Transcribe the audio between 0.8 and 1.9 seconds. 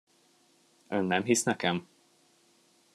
Ön nem hisz nekem?